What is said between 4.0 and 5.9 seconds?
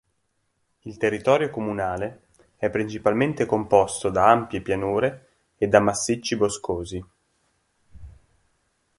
da ampie pianure e da